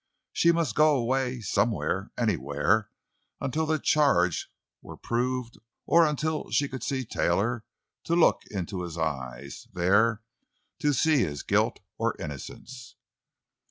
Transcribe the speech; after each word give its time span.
She 0.33 0.51
must 0.51 0.73
go 0.73 0.95
away 0.95 1.41
somewhere—anywhere, 1.41 2.89
until 3.39 3.67
the 3.67 3.77
charge 3.77 4.49
were 4.81 4.97
proved, 4.97 5.59
or 5.85 6.07
until 6.07 6.49
she 6.49 6.67
could 6.67 6.81
see 6.81 7.05
Taylor, 7.05 7.63
to 8.05 8.15
look 8.15 8.41
into 8.49 8.81
his 8.81 8.97
eyes, 8.97 9.67
there 9.73 10.23
to 10.79 10.91
see 10.93 11.19
his 11.19 11.43
guilt 11.43 11.81
or 11.99 12.15
innocence. 12.19 12.95